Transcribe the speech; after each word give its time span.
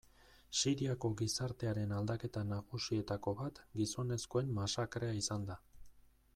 Siriako 0.59 1.11
gizartearen 1.19 1.93
aldaketa 1.97 2.43
nagusietako 2.53 3.35
bat 3.45 3.63
gizonezkoen 3.81 4.53
masakrea 4.61 5.15
izan 5.23 5.49
da. 5.53 5.63